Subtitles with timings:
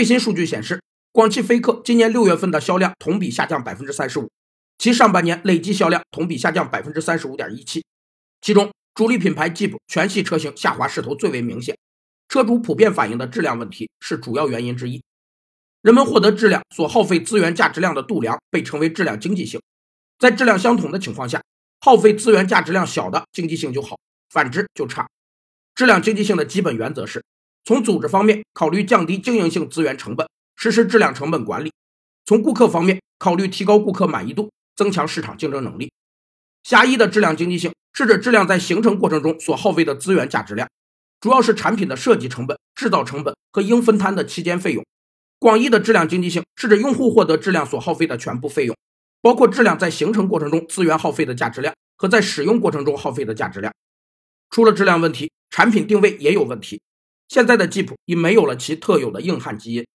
[0.00, 0.82] 最新数据显示，
[1.12, 4.30] 广汽菲克今年六月份的销量同比下降百分之三十五，
[4.78, 7.84] 其上半年累计销量同比下降百分之三十五点一七。
[8.40, 11.76] 其中，主力品牌 Jeep 全系车型下滑势头最为明显，
[12.30, 15.02] 车主普遍反映的质量问题是主要原因之一。
[15.82, 19.60] 人们获得质量所耗费资源价值量的度量被称为质量经济性，
[20.18, 21.42] 在质量相同的情况下，
[21.82, 23.98] 耗费资源价值量小的经济性就好，
[24.30, 25.06] 反之就差。
[25.74, 27.22] 质量经济性的基本原则是：
[27.70, 31.70] 从组织方面考虑降低经营性资源成本，实施质量成本管理；
[32.26, 35.92] 从顾客方面考虑提高顾客满意度，增强市场竞争能力。
[36.64, 40.68] 狭义的质量经济性是指质量在形成过程中所耗费的资源价值量，
[41.20, 44.84] 主要是产品的设计成本、制造成本和应分摊的期间费用。
[45.38, 48.76] 广义的质量经济性是指用户获得质量所耗费的全部费用，
[49.22, 53.72] 包括质量在形成过程中资源耗费的价值量和在使用过程中耗费的价值量。
[54.50, 56.80] 出了质量问题，产品定位也有问题。
[57.30, 59.86] 现在的吉普已没有了其特有的硬汉基因，